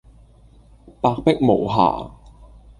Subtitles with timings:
[0.99, 2.09] 白璧無瑕